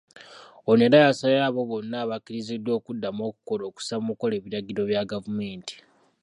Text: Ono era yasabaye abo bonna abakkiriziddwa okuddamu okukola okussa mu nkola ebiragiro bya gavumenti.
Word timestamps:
Ono 0.69 0.81
era 0.87 0.97
yasabaye 1.05 1.39
abo 1.47 1.61
bonna 1.69 1.95
abakkiriziddwa 2.03 2.71
okuddamu 2.79 3.21
okukola 3.29 3.63
okussa 3.69 3.95
mu 4.03 4.09
nkola 4.13 4.33
ebiragiro 4.39 4.81
bya 4.89 5.03
gavumenti. 5.11 5.75